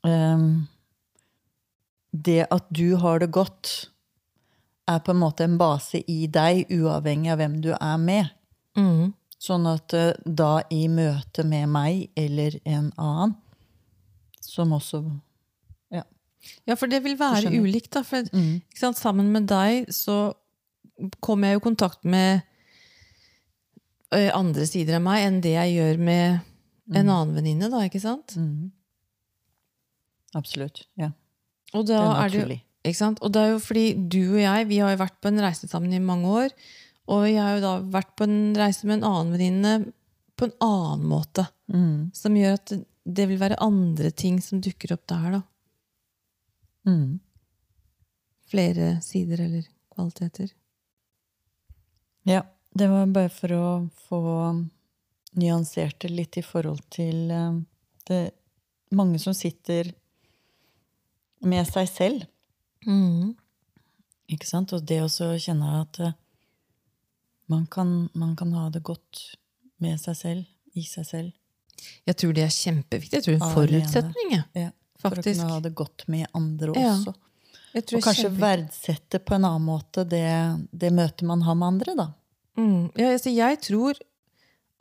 um, 0.04 0.68
Det 2.12 2.44
at 2.50 2.68
du 2.70 2.98
har 3.00 3.22
det 3.22 3.32
godt, 3.32 3.72
er 4.90 5.00
på 5.00 5.14
en 5.14 5.22
måte 5.22 5.46
en 5.46 5.58
base 5.62 6.02
i 6.10 6.26
deg, 6.28 6.66
uavhengig 6.74 7.32
av 7.32 7.40
hvem 7.40 7.60
du 7.64 7.72
er 7.78 7.98
med. 8.02 8.34
Mm. 8.76 9.14
Sånn 9.42 9.70
at 9.70 9.94
uh, 9.96 10.12
da 10.26 10.66
i 10.74 10.88
møte 10.92 11.46
med 11.48 11.70
meg 11.72 12.10
eller 12.20 12.60
en 12.66 12.92
annen, 12.98 13.38
som 14.42 14.74
også 14.76 15.06
ja, 16.68 16.76
for 16.76 16.88
det 16.88 17.04
vil 17.04 17.18
være 17.20 17.52
ulikt. 17.62 17.92
da. 17.94 18.02
For, 18.04 18.24
mm. 18.34 18.62
sant, 18.76 18.98
sammen 18.98 19.32
med 19.32 19.48
deg 19.52 19.90
så 19.94 20.34
kommer 21.20 21.48
jeg 21.52 21.62
i 21.62 21.64
kontakt 21.66 22.04
med 22.06 22.42
andre 24.12 24.66
sider 24.68 24.98
av 25.00 25.06
meg 25.06 25.24
enn 25.26 25.40
det 25.44 25.54
jeg 25.56 25.76
gjør 25.78 25.98
med 26.04 26.42
en 26.92 27.08
annen 27.10 27.36
venninne. 27.38 27.70
da, 27.72 27.80
ikke 27.88 28.02
sant? 28.04 28.36
Mm. 28.36 28.72
Absolutt. 30.36 30.86
Ja. 31.00 31.12
Og 31.74 31.86
Det 31.88 31.96
da 31.96 32.12
er 32.26 32.36
er 32.36 32.48
det. 32.50 32.60
Ikke 32.84 32.98
sant? 32.98 33.20
Og 33.22 33.32
det 33.32 33.42
er 33.42 33.50
jo 33.54 33.60
fordi 33.62 33.86
du 34.10 34.20
og 34.34 34.42
jeg 34.42 34.68
vi 34.68 34.80
har 34.82 34.92
jo 34.96 35.00
vært 35.04 35.20
på 35.22 35.30
en 35.32 35.40
reise 35.40 35.68
sammen 35.70 35.94
i 35.94 36.00
mange 36.04 36.28
år. 36.28 36.50
Og 37.08 37.26
jeg 37.30 37.40
har 37.42 37.56
jo 37.58 37.62
da 37.64 37.74
vært 37.94 38.16
på 38.18 38.24
en 38.28 38.54
reise 38.58 38.88
med 38.88 39.00
en 39.00 39.08
annen 39.12 39.32
venninne 39.36 39.74
på 40.40 40.48
en 40.50 40.56
annen 40.66 41.06
måte. 41.08 41.46
Mm. 41.72 42.12
Som 42.18 42.36
gjør 42.36 42.54
at 42.58 42.66
det- 42.74 42.86
det 43.06 43.28
vil 43.30 43.38
være 43.40 43.58
andre 43.62 44.12
ting 44.12 44.40
som 44.42 44.60
dukker 44.62 44.94
opp 44.94 45.08
der. 45.08 45.32
da. 45.32 45.42
Mm. 46.88 47.20
Flere 48.52 49.02
sider 49.06 49.46
eller 49.46 49.68
kvaliteter. 49.94 50.52
Ja. 52.28 52.44
Det 52.74 52.88
var 52.88 53.10
bare 53.12 53.30
for 53.30 53.52
å 53.52 53.66
få 54.08 54.20
nyansert 55.36 55.98
det 56.00 56.12
litt 56.12 56.38
i 56.40 56.44
forhold 56.46 56.80
til 56.94 57.28
det 58.08 58.22
mange 58.96 59.20
som 59.20 59.36
sitter 59.36 59.92
med 61.44 61.68
seg 61.68 61.90
selv. 61.90 62.24
Mm. 62.88 63.34
Ikke 64.32 64.48
sant? 64.48 64.72
Og 64.72 64.86
det 64.88 65.02
å 65.04 65.10
kjenne 65.12 65.82
at 65.82 66.00
eh, 66.02 66.18
Man 67.52 67.66
kan, 67.68 68.08
man 68.16 68.36
kan 68.40 68.54
ha 68.56 68.70
det 68.72 68.80
godt 68.80 69.20
med 69.84 70.00
seg 70.00 70.16
selv, 70.16 70.44
i 70.72 70.86
seg 70.88 71.04
selv. 71.04 71.32
Jeg 72.08 72.16
tror 72.16 72.32
det 72.38 72.46
er 72.46 72.54
kjempeviktig. 72.56 73.18
Jeg 73.18 73.26
tror 73.26 73.34
det 73.34 73.42
er 73.42 73.50
en 73.50 73.56
forutsetning. 73.58 74.30
jeg. 74.56 74.70
Ja, 75.02 75.10
for 75.10 75.20
å 75.20 75.26
kunne 75.26 75.50
ha 75.50 75.60
det 75.64 75.74
godt 75.78 76.08
med 76.12 76.30
andre 76.38 76.76
Ja, 76.78 76.94
også. 76.94 77.16
Tror 77.72 78.02
Og 78.02 78.04
kanskje 78.04 78.28
kjempe... 78.28 78.42
verdsette 78.42 79.20
på 79.24 79.36
en 79.38 79.46
annen 79.48 79.64
måte 79.64 80.04
det, 80.04 80.28
det 80.76 80.90
møtet 80.92 81.24
man 81.28 81.44
har 81.48 81.56
med 81.56 81.68
andre, 81.70 81.94
da. 81.96 82.08
Mm. 82.60 82.92
Ja, 83.00 83.14
altså 83.14 83.32
jeg 83.32 83.62
tror 83.64 84.00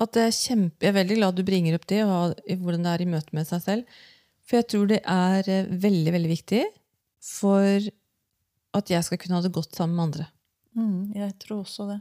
at 0.00 0.16
det 0.16 0.24
er 0.26 0.34
kjempe... 0.34 0.82
Jeg 0.82 0.90
er 0.90 0.96
veldig 0.96 1.18
glad 1.20 1.38
du 1.38 1.44
bringer 1.46 1.76
opp 1.76 1.86
det, 1.90 2.00
og 2.02 2.34
hvordan 2.64 2.86
det 2.86 2.94
er 2.94 3.04
i 3.04 3.08
møte 3.12 3.36
med 3.36 3.46
seg 3.46 3.62
selv. 3.62 4.00
For 4.48 4.58
jeg 4.58 4.68
tror 4.72 4.90
det 4.90 5.00
er 5.06 5.50
eh, 5.52 5.70
veldig, 5.70 6.14
veldig 6.16 6.30
viktig 6.32 6.64
for 7.22 7.90
at 8.80 8.90
jeg 8.90 9.06
skal 9.06 9.20
kunne 9.20 9.38
ha 9.38 9.44
det 9.44 9.54
godt 9.54 9.76
sammen 9.76 9.98
med 9.98 10.06
andre. 10.08 10.26
Mm, 10.78 11.12
jeg 11.14 11.36
tror 11.42 11.62
også 11.62 11.86
det. 11.90 12.00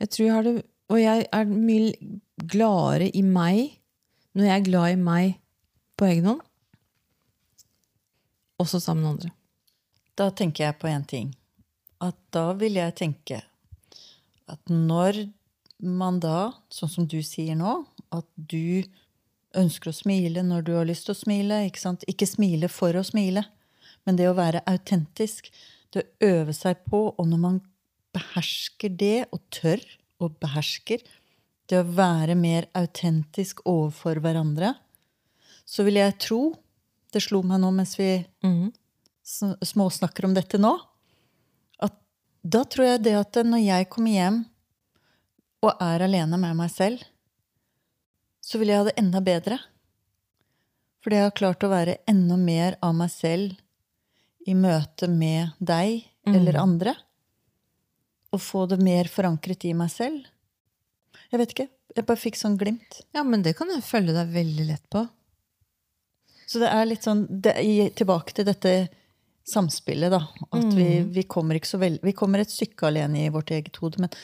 Jeg 0.00 0.12
tror 0.12 0.26
jeg 0.26 0.34
har 0.34 0.46
det, 0.46 0.54
Og 0.90 1.00
jeg 1.00 1.26
er 1.32 1.50
mye 1.50 2.18
gladere 2.50 3.10
i 3.14 3.22
meg 3.22 3.76
når 4.34 4.46
jeg 4.46 4.54
er 4.56 4.66
glad 4.66 4.92
i 4.92 5.00
meg 5.00 5.34
på 5.98 6.08
egen 6.08 6.28
hånd. 6.32 6.44
Også 8.60 8.80
sammen 8.82 9.04
med 9.04 9.12
andre. 9.14 9.30
Da 10.18 10.28
tenker 10.36 10.66
jeg 10.66 10.78
på 10.80 10.90
én 10.90 11.06
ting. 11.08 11.30
At 12.00 12.16
da 12.34 12.50
vil 12.58 12.76
jeg 12.80 12.96
tenke 12.98 13.42
at 14.50 14.72
når 14.72 15.28
man 15.80 16.18
da, 16.20 16.50
sånn 16.72 16.90
som 16.92 17.06
du 17.08 17.20
sier 17.24 17.56
nå, 17.56 17.80
at 18.12 18.26
du 18.34 18.82
ønsker 19.56 19.90
å 19.90 19.96
smile 19.96 20.42
når 20.46 20.66
du 20.66 20.72
har 20.76 20.88
lyst 20.88 21.08
til 21.08 21.14
å 21.14 21.20
smile, 21.20 21.62
ikke? 21.68 21.94
Ikke 22.10 22.28
smile 22.28 22.70
for 22.70 22.96
å 22.98 23.04
smile, 23.06 23.44
men 24.06 24.18
det 24.18 24.28
å 24.28 24.36
være 24.36 24.62
autentisk, 24.70 25.50
det 25.94 26.02
å 26.02 26.28
øve 26.30 26.54
seg 26.56 26.82
på, 26.90 27.02
og 27.16 27.30
når 27.30 27.40
man 27.42 27.58
behersker 28.14 28.92
det, 29.00 29.28
og 29.30 29.42
tør 29.54 29.82
og 30.20 30.36
behersker, 30.42 31.02
det 31.70 31.78
å 31.78 31.86
være 31.86 32.34
mer 32.38 32.66
autentisk 32.76 33.62
overfor 33.68 34.20
hverandre, 34.22 34.74
så 35.64 35.86
vil 35.86 36.00
jeg 36.00 36.18
tro, 36.22 36.40
det 37.14 37.22
slo 37.24 37.42
meg 37.46 37.60
nå 37.62 37.70
mens 37.74 37.96
vi 37.98 38.12
mm. 38.44 38.70
sn- 39.26 39.56
småsnakker 39.72 40.28
om 40.28 40.36
dette 40.36 40.60
nå, 40.60 40.72
at 41.82 41.96
da 42.42 42.64
tror 42.64 42.92
jeg 42.92 43.04
det 43.06 43.16
at 43.18 43.40
når 43.46 43.64
jeg 43.64 43.90
kommer 43.92 44.16
hjem 44.16 44.40
og 45.60 45.82
er 45.84 46.06
alene 46.06 46.38
med 46.40 46.56
meg 46.56 46.72
selv, 46.72 47.02
så 48.40 48.58
vil 48.58 48.72
jeg 48.72 48.80
ha 48.80 48.88
det 48.88 48.96
enda 49.00 49.20
bedre. 49.24 49.58
Fordi 51.00 51.16
jeg 51.16 51.28
har 51.28 51.36
klart 51.36 51.64
å 51.64 51.72
være 51.72 51.98
enda 52.08 52.36
mer 52.40 52.76
av 52.84 52.96
meg 52.96 53.12
selv 53.12 53.58
i 54.48 54.56
møte 54.56 55.08
med 55.08 55.52
deg 55.58 56.06
eller 56.28 56.58
andre. 56.60 56.94
Og 58.32 58.40
få 58.42 58.66
det 58.70 58.80
mer 58.82 59.08
forankret 59.10 59.64
i 59.68 59.74
meg 59.76 59.90
selv. 59.92 60.24
Jeg 61.30 61.40
vet 61.40 61.54
ikke. 61.54 61.68
Jeg 61.96 62.06
bare 62.06 62.20
fikk 62.20 62.38
sånn 62.38 62.58
glimt. 62.58 63.00
Ja, 63.16 63.24
men 63.26 63.42
det 63.42 63.56
kan 63.58 63.70
jeg 63.72 63.82
følge 63.86 64.14
deg 64.14 64.34
veldig 64.34 64.66
lett 64.68 64.84
på. 64.92 65.04
Så 66.50 66.58
det 66.58 66.70
er 66.74 66.88
litt 66.88 67.06
sånn 67.06 67.26
det, 67.30 67.54
Tilbake 67.98 68.34
til 68.34 68.48
dette 68.48 68.74
samspillet, 69.46 70.10
da. 70.12 70.20
At 70.50 70.70
vi, 70.74 70.88
vi 71.14 71.24
kommer 71.30 71.58
ikke 71.58 71.70
så 71.70 71.80
vel, 71.80 71.98
Vi 72.02 72.14
kommer 72.16 72.42
et 72.42 72.50
stykke 72.50 72.88
alene 72.90 73.24
i 73.26 73.32
vårt 73.32 73.52
eget 73.54 73.78
hode, 73.82 74.02
men 74.02 74.14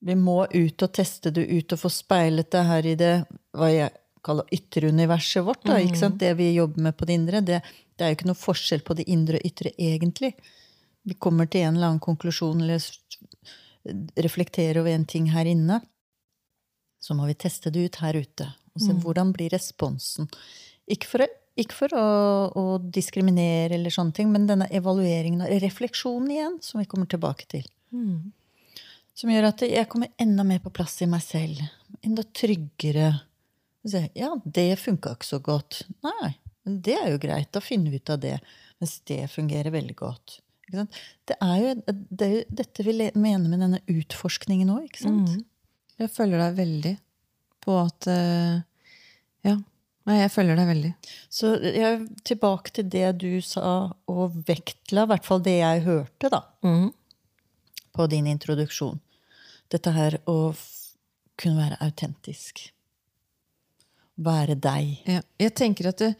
vi 0.00 0.14
må 0.14 0.42
ut 0.46 0.84
og 0.84 0.92
teste 0.94 1.32
det 1.34 1.44
ut 1.48 1.74
og 1.74 1.80
få 1.80 1.90
speilet 1.90 2.50
det 2.54 2.62
her 2.68 2.86
i 2.86 2.94
det 2.98 3.14
hva 3.58 3.68
jeg 3.72 3.90
kaller 4.24 4.54
ytteruniverset 4.54 5.44
vårt. 5.46 5.64
Da, 5.66 5.78
ikke 5.82 5.98
sant? 5.98 6.18
Det 6.20 6.34
vi 6.38 6.52
jobber 6.54 6.88
med 6.88 6.96
på 6.98 7.08
det 7.08 7.18
indre. 7.18 7.42
Det, 7.44 7.60
det 7.96 8.04
er 8.04 8.12
jo 8.12 8.18
ikke 8.18 8.30
noe 8.30 8.38
forskjell 8.38 8.84
på 8.86 8.96
det 8.98 9.08
indre 9.10 9.40
og 9.40 9.48
ytre, 9.48 9.72
egentlig. 9.74 10.32
Vi 11.08 11.16
kommer 11.18 11.48
til 11.50 11.64
en 11.66 11.76
eller 11.76 11.92
annen 11.92 12.04
konklusjon 12.04 12.62
eller 12.64 12.84
reflekterer 14.20 14.80
over 14.82 14.92
en 14.92 15.06
ting 15.08 15.30
her 15.32 15.48
inne. 15.48 15.80
Så 17.02 17.16
må 17.16 17.28
vi 17.28 17.36
teste 17.38 17.72
det 17.74 17.88
ut 17.88 18.00
her 18.02 18.18
ute 18.18 18.48
og 18.48 18.82
se 18.84 18.94
hvordan 19.02 19.32
blir 19.34 19.50
responsen. 19.50 20.28
Ikke 20.90 21.08
for, 21.10 21.24
å, 21.24 21.28
ikke 21.58 21.76
for 21.76 21.94
å, 21.98 22.06
å 22.54 22.64
diskriminere 22.94 23.74
eller 23.76 23.90
sånne 23.94 24.14
ting, 24.16 24.30
men 24.32 24.46
denne 24.48 24.68
evalueringen 24.74 25.44
og 25.46 25.54
refleksjonen 25.62 26.30
igjen, 26.34 26.58
som 26.64 26.80
vi 26.80 26.86
kommer 26.90 27.08
tilbake 27.10 27.48
til. 27.50 27.66
Som 29.18 29.32
gjør 29.32 29.48
at 29.50 29.64
jeg 29.66 29.88
kommer 29.90 30.12
enda 30.22 30.44
mer 30.46 30.60
på 30.62 30.70
plass 30.70 31.00
i 31.02 31.08
meg 31.10 31.24
selv. 31.24 31.62
Enda 32.06 32.22
tryggere. 32.36 33.12
Ja, 34.14 34.34
det 34.44 34.68
funka 34.82 35.14
ikke 35.16 35.26
så 35.26 35.38
godt. 35.42 35.82
Nei, 36.06 36.34
men 36.66 36.76
det 36.84 36.94
er 37.00 37.08
jo 37.14 37.18
greit. 37.22 37.48
Da 37.54 37.62
finner 37.64 37.90
vi 37.90 37.98
ut 38.02 38.10
av 38.14 38.20
det. 38.22 38.36
Mens 38.78 38.98
det 39.10 39.24
fungerer 39.32 39.74
veldig 39.74 39.96
godt. 39.98 40.38
Ikke 40.68 40.82
sant? 40.82 40.98
Det 41.26 41.36
er 41.42 41.56
jo 41.64 41.70
det 41.88 42.26
er 42.28 42.54
dette 42.60 42.84
vi 42.86 42.94
mener 43.16 43.48
med 43.48 43.62
denne 43.64 43.80
utforskningen 43.88 44.70
òg, 44.74 44.84
ikke 44.90 45.06
sant? 45.06 45.32
Jeg 45.98 46.12
følger 46.14 46.38
deg 46.44 46.58
veldig 46.60 46.94
på 47.64 47.78
at 47.80 48.06
eh, 48.12 48.60
Ja. 49.48 49.56
Nei, 50.08 50.22
jeg 50.22 50.32
følger 50.32 50.56
deg 50.56 50.68
veldig. 50.70 50.90
Så 51.28 51.50
jeg 51.60 52.06
tilbake 52.26 52.72
til 52.78 52.88
det 52.88 53.10
du 53.20 53.42
sa, 53.44 53.90
og 54.08 54.38
vektla, 54.48 55.04
i 55.04 55.10
hvert 55.12 55.28
fall 55.28 55.42
det 55.44 55.58
jeg 55.58 55.84
hørte, 55.84 56.30
da, 56.32 56.40
mm. 56.64 56.88
på 57.98 58.08
din 58.08 58.30
introduksjon. 58.30 58.96
Dette 59.68 59.92
her 59.92 60.16
å 60.30 60.38
kunne 61.38 61.60
være 61.60 61.80
autentisk. 61.84 62.64
Være 64.24 64.56
deg. 64.58 64.94
Ja. 65.06 65.20
Jeg 65.38 65.54
tenker 65.60 65.90
at 65.92 66.00
det, 66.00 66.14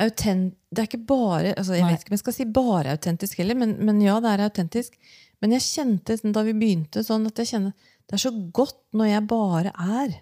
autent, 0.00 0.54
det 0.70 0.84
er 0.84 0.90
ikke 0.90 1.02
bare 1.08 1.54
altså 1.56 1.74
Jeg 1.74 1.82
Nei. 1.82 1.90
vet 1.92 2.04
ikke 2.04 2.12
om 2.12 2.16
jeg 2.16 2.22
skal 2.22 2.36
si 2.36 2.46
bare 2.46 2.92
autentisk 2.94 3.40
heller, 3.40 3.58
men, 3.58 3.74
men 3.82 3.98
ja, 4.04 4.20
det 4.22 4.34
er 4.34 4.44
autentisk. 4.46 5.00
Men 5.40 5.56
jeg 5.56 5.64
kjente 5.64 6.18
sånn 6.20 6.36
da 6.36 6.44
vi 6.46 6.54
begynte, 6.60 7.02
sånn 7.06 7.24
at 7.28 7.40
jeg 7.40 7.54
kjenner 7.54 7.88
det 8.10 8.16
er 8.16 8.22
så 8.24 8.32
godt 8.34 8.80
når 8.98 9.06
jeg 9.06 9.26
bare 9.30 9.70
er. 9.70 10.14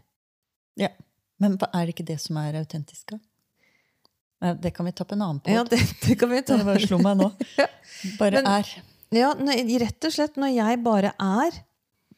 Ja. 0.77 0.91
Men 1.38 1.57
er 1.73 1.87
det 1.87 1.95
ikke 1.95 2.07
det 2.09 2.18
som 2.23 2.38
er 2.40 2.59
autentisk, 2.61 3.14
da? 3.14 3.18
Det 4.59 4.71
kan 4.75 4.87
vi 4.87 4.92
ta 4.95 5.02
på 5.07 5.16
en 5.16 5.23
annen 5.25 5.40
Ja, 5.50 5.64
det, 5.66 5.80
det 6.04 6.14
kan 6.18 6.30
vi 6.30 6.42
ta. 6.47 6.57
Det 6.61 6.66
bare 6.68 6.83
slo 6.87 6.99
meg 7.02 7.16
nå. 7.18 7.30
Bare 8.21 8.38
Men- 8.42 8.50
er. 8.59 8.68
Ja, 9.14 9.30
rett 9.80 10.04
og 10.04 10.12
slett 10.12 10.37
når 10.37 10.50
jeg 10.52 10.80
bare 10.85 11.14
er. 11.16 11.54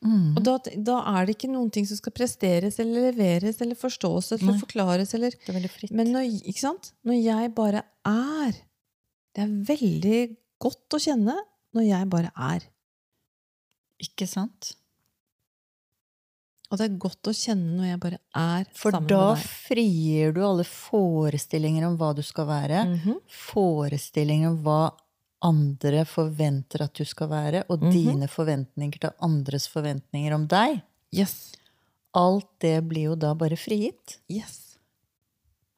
Mm. 0.03 0.33
Og 0.37 0.41
da, 0.43 0.55
da 0.89 0.97
er 1.13 1.27
det 1.29 1.37
ikke 1.37 1.51
noen 1.53 1.69
ting 1.73 1.85
som 1.87 1.99
skal 2.01 2.13
presteres 2.17 2.79
eller 2.83 3.13
leveres 3.13 3.61
eller 3.63 3.79
forstås 3.79 4.33
eller 4.35 4.55
Nei. 4.57 4.61
forklares. 4.63 5.13
Eller, 5.15 5.37
Det 5.37 5.53
er 5.53 5.59
veldig 5.61 5.71
fritt. 5.71 5.93
men 5.95 6.11
når, 6.13 6.27
når 7.07 7.19
jeg 7.21 7.55
bare 7.55 7.85
er 8.09 8.59
Det 9.37 9.45
er 9.45 9.53
veldig 9.71 10.21
godt 10.61 10.97
å 10.97 11.03
kjenne 11.05 11.37
når 11.77 11.87
jeg 11.87 12.09
bare 12.11 12.33
er. 12.35 12.65
Ikke 14.03 14.27
sant? 14.27 14.73
Og 16.71 16.79
det 16.79 16.85
er 16.87 16.99
godt 17.03 17.27
å 17.27 17.33
kjenne 17.35 17.77
når 17.81 17.87
jeg 17.89 18.01
bare 18.01 18.19
er 18.39 18.67
For 18.79 18.93
sammen 18.95 19.09
med 19.09 19.11
deg. 19.11 19.19
For 19.19 19.35
da 19.35 19.67
frigir 19.67 20.35
du 20.37 20.41
alle 20.47 20.65
forestillinger 20.69 21.87
om 21.89 21.97
hva 21.99 22.13
du 22.15 22.23
skal 22.23 22.47
være. 22.47 22.85
Mhm. 22.93 23.17
Forestillinger 23.27 24.53
om 24.53 24.61
hva 24.63 24.83
andre 25.43 26.05
forventer 26.07 26.83
at 26.85 26.95
du 26.95 27.05
skal 27.09 27.29
være, 27.29 27.65
og 27.71 27.81
Mhm. 27.81 27.91
dine 27.93 28.29
forventninger 28.29 29.01
til 29.01 29.11
andres 29.21 29.67
forventninger 29.69 30.33
om 30.35 30.47
deg. 30.47 30.83
Yes. 31.13 31.53
Alt 32.15 32.47
det 32.61 32.87
blir 32.87 33.03
jo 33.11 33.15
da 33.17 33.35
bare 33.35 33.57
frigitt. 33.57 34.19
yes. 34.29 34.77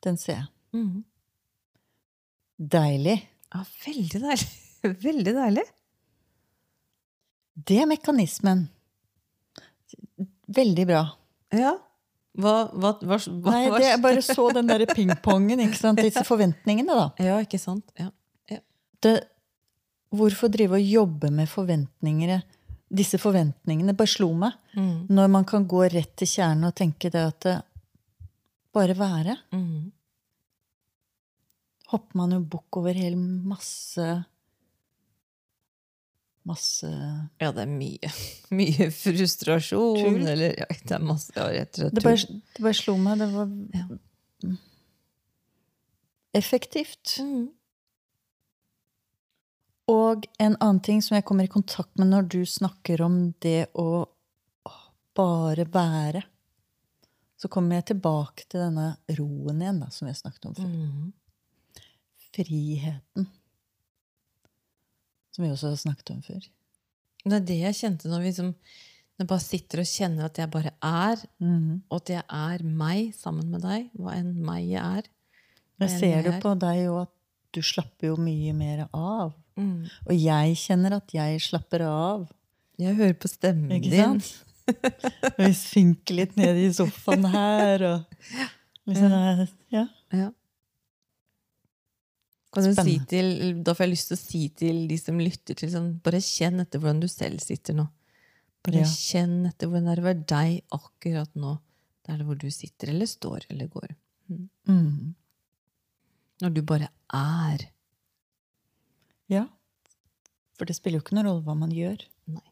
Den 0.03 0.17
ser 0.19 0.35
jeg. 0.35 0.49
Mhm. 0.75 1.05
Deilig. 2.61 3.23
Ja, 3.55 3.65
veldig 3.87 4.21
deilig. 4.21 4.49
Veldig 4.83 5.33
deilig. 5.35 5.65
Det 7.57 7.79
er 7.83 7.87
mekanismen. 7.87 8.69
Veldig 10.57 10.87
bra. 10.89 11.03
Ja. 11.55 11.77
Hva, 12.33 12.55
hva, 12.73 12.95
hva, 13.05 13.19
hva 13.19 13.53
Nei, 13.53 13.67
det 13.77 13.89
jeg 13.91 14.01
bare 14.01 14.23
så 14.25 14.47
den 14.57 14.71
derre 14.71 14.89
pingpongen? 14.89 15.61
Disse 16.01 16.25
forventningene, 16.25 16.97
da. 16.97 17.09
Ja, 17.21 17.39
ikke 17.45 17.61
sant? 17.61 17.93
Ja. 18.01 18.09
Det, 19.03 19.17
hvorfor 20.15 20.51
drive 20.53 20.79
og 20.79 20.87
jobbe 20.87 21.33
med 21.35 21.51
forventninger? 21.51 22.41
Disse 22.93 23.19
forventningene 23.21 23.97
bare 23.99 24.13
slo 24.13 24.31
meg. 24.39 24.57
Mm. 24.77 25.11
Når 25.13 25.33
man 25.33 25.49
kan 25.49 25.67
gå 25.69 25.85
rett 25.93 26.15
til 26.21 26.31
kjernen 26.31 26.71
og 26.71 26.77
tenke 26.79 27.11
det 27.13 27.25
at 27.33 27.49
det, 27.49 27.57
bare 28.73 28.97
være. 28.97 29.37
Mm. 29.53 29.91
Hopper 31.93 32.21
man 32.23 32.37
jo 32.37 32.41
bukk 32.55 32.81
over 32.81 32.97
hele 32.97 33.19
masse 33.21 34.07
Masse 36.49 36.89
Ja, 37.39 37.53
det 37.55 37.63
er 37.63 37.71
mye. 37.71 38.11
Mye 38.59 38.89
frustrasjon. 38.91 39.99
Tull. 40.01 40.23
Eller 40.27 40.57
ja, 40.59 40.67
det 40.83 40.97
er 40.97 41.05
masse 41.07 41.31
ja, 41.37 41.45
rett 41.55 41.77
og 41.79 41.85
slett 41.85 41.95
Det 41.95 42.03
bare, 42.03 42.41
det 42.57 42.65
bare 42.67 42.79
slo 42.81 42.97
meg. 42.99 43.19
Det 43.23 43.29
var 43.35 43.53
Ja. 43.79 43.85
effektivt. 46.35 47.19
Mm. 47.21 47.49
Og 49.93 50.27
en 50.41 50.57
annen 50.63 50.81
ting 50.81 51.03
som 51.05 51.17
jeg 51.19 51.25
kommer 51.29 51.45
i 51.45 51.53
kontakt 51.53 51.99
med 52.01 52.09
når 52.11 52.29
du 52.33 52.41
snakker 52.49 53.03
om 53.05 53.17
det 53.45 53.67
å 53.79 54.07
bare 55.15 55.67
være, 55.69 56.23
så 57.37 57.51
kommer 57.53 57.77
jeg 57.81 57.91
tilbake 57.91 58.47
til 58.49 58.63
denne 58.63 58.95
roen 59.19 59.61
igjen, 59.61 59.81
da, 59.83 59.91
som 59.93 60.09
vi 60.09 60.15
snakket 60.17 60.47
om 60.49 60.55
før. 60.57 60.71
Mm. 60.71 61.13
Friheten. 62.33 63.27
Som 65.33 65.45
vi 65.47 65.51
også 65.51 65.69
har 65.73 65.77
snakket 65.81 66.11
om 66.15 66.23
før. 66.23 66.43
Det 67.25 67.37
er 67.39 67.45
det 67.47 67.59
jeg 67.61 67.75
kjente 67.79 68.11
når 68.11 68.21
vi 68.25 68.33
liksom 68.33 68.55
jeg 69.21 69.29
bare 69.29 69.45
sitter 69.45 69.79
og 69.83 69.87
kjenner 69.87 70.25
at 70.27 70.39
jeg 70.41 70.51
bare 70.51 70.71
er, 70.83 71.21
Mhm. 71.39 71.83
og 71.91 72.01
at 72.01 72.09
jeg 72.11 72.23
er 72.29 72.63
meg 72.65 73.13
sammen 73.15 73.51
med 73.53 73.61
deg, 73.63 73.91
hva 73.95 74.15
enn 74.17 74.33
meg 74.43 74.65
jeg 74.71 74.83
er. 74.83 75.03
Jeg 75.81 75.91
ser 76.01 76.23
det 76.27 76.41
på 76.43 76.55
deg 76.59 76.85
jo 76.87 76.97
at 77.03 77.11
du 77.53 77.61
slapper 77.63 78.09
jo 78.09 78.17
mye 78.17 78.53
mer 78.57 78.89
av. 78.93 79.35
Mm. 79.57 79.85
Og 80.09 80.15
jeg 80.17 80.57
kjenner 80.57 80.97
at 80.97 81.13
jeg 81.15 81.39
slapper 81.45 81.85
av. 81.87 82.25
Jeg 82.81 82.97
hører 82.97 83.15
på 83.21 83.29
stemmen 83.29 83.71
Ikke 83.77 83.91
din. 83.91 84.21
sant? 84.21 84.45
Og 85.37 85.39
vi 85.45 85.53
synker 85.53 86.15
litt 86.17 86.37
ned 86.37 86.57
i 86.57 86.69
sofaen 86.73 87.27
her, 87.31 87.83
og 87.83 88.05
liksom, 88.89 89.49
ja. 89.71 89.87
Ja. 90.13 90.31
Kan 92.53 92.65
du 92.69 92.75
si 92.77 92.99
til, 93.09 93.63
da 93.65 93.73
får 93.73 93.87
jeg 93.87 93.93
lyst 93.95 94.09
til 94.11 94.17
å 94.19 94.21
si 94.21 94.41
til 94.61 94.81
de 94.91 94.97
som 95.01 95.19
lytter 95.19 95.57
til 95.57 95.71
sånn, 95.73 95.87
bare 96.05 96.21
kjenn 96.21 96.61
etter 96.61 96.79
hvordan 96.83 97.01
du 97.01 97.09
selv 97.09 97.41
sitter 97.41 97.75
nå. 97.79 97.87
Bare 98.63 98.83
Ja. 98.83 98.85
kjenn 98.85 99.47
etter 99.49 99.67
hvordan 99.71 99.87
det 99.89 99.95
er 99.97 100.03
å 100.03 100.09
være 100.11 100.27
deg 100.27 100.63
akkurat 100.71 101.33
nå. 101.35 101.55
Der 102.05 102.19
hvor 102.27 102.37
du 102.39 102.51
sitter 102.51 102.91
eller 102.93 103.07
står 103.07 103.47
eller 103.51 103.69
går. 103.73 103.95
Mm. 104.69 105.15
Når 106.43 106.55
du 106.55 106.63
bare 106.63 106.89
er. 107.13 107.69
ja. 109.29 109.47
For 110.59 110.67
det 110.69 110.77
spiller 110.77 110.99
jo 111.01 111.03
ikke 111.07 111.15
noen 111.17 111.27
rolle 111.27 111.43
hva 111.47 111.55
man 111.59 111.71
gjør. 111.73 112.05
Nei. 112.29 112.43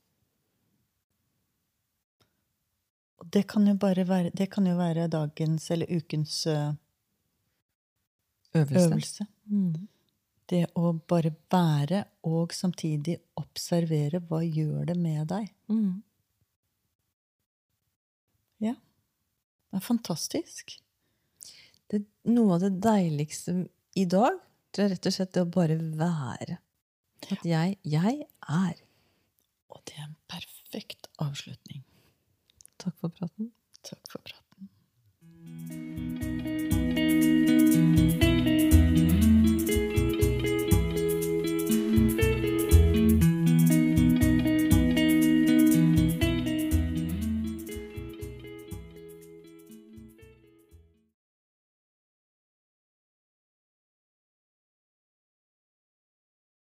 Og 3.20 3.28
det 3.34 3.42
kan 3.50 3.66
jo 3.68 3.74
bare 3.80 4.04
være, 4.08 4.30
det 4.34 4.48
kan 4.50 4.66
jo 4.66 4.76
være 4.78 5.08
dagens 5.12 5.70
eller 5.74 5.90
ukens 5.92 6.46
øh, 6.50 6.72
Øvelse. 8.54 8.86
øvelse. 8.86 9.26
Mm. 9.50 9.88
Det 10.50 10.64
å 10.74 10.92
bare 11.08 11.30
være 11.52 12.04
og 12.26 12.54
samtidig 12.54 13.20
observere 13.38 14.18
hva 14.26 14.40
gjør 14.42 14.88
det 14.90 14.96
med 14.98 15.26
deg. 15.30 15.50
Mm. 15.70 16.02
Ja. 18.66 18.74
Det 19.70 19.78
er 19.78 19.86
fantastisk. 19.86 20.80
Det, 21.90 22.02
noe 22.30 22.56
av 22.56 22.64
det 22.64 22.74
deiligste 22.82 23.54
i 23.98 24.06
dag 24.10 24.38
det 24.70 24.84
er 24.84 24.92
rett 24.92 25.06
og 25.08 25.14
slett 25.14 25.32
det 25.34 25.42
å 25.42 25.50
bare 25.50 25.76
være. 25.78 26.58
At 27.30 27.44
jeg, 27.46 27.76
jeg 27.82 28.26
er. 28.48 28.76
Og 29.70 29.82
det 29.86 29.98
er 29.98 30.06
en 30.06 30.18
perfekt 30.30 31.10
avslutning. 31.22 31.82
Takk 32.80 32.94
for 33.02 33.10
praten. 33.18 33.50
Takk 33.82 34.14
for 34.14 34.20
praten. 34.24 34.70